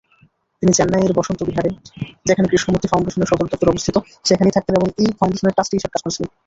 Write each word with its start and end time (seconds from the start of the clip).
তিনি 0.63 0.71
চেন্নাইয়ের 0.77 1.17
বসন্ত 1.17 1.39
বিহারে, 1.49 1.71
যেখানে 2.27 2.47
কৃষ্ণমূর্তি 2.47 2.87
ফাউন্ডেশনের 2.91 3.29
সদর 3.31 3.47
দফতর 3.47 3.71
অবস্থিত, 3.73 3.95
সেখানেই 4.27 4.55
থাকতেন 4.55 4.73
এবং 4.75 4.89
এই 5.01 5.09
ফাউন্ডেশনের 5.19 5.55
ট্রাস্টি 5.55 5.75
হিসাবে 5.77 5.93
কাজ 5.93 6.01
করেছিলেন। 6.03 6.29